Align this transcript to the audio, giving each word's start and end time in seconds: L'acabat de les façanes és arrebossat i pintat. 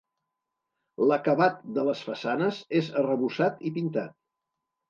L'acabat 1.11 1.59
de 1.77 1.85
les 1.89 2.01
façanes 2.07 2.63
és 2.83 2.91
arrebossat 3.03 3.63
i 3.71 3.75
pintat. 3.77 4.21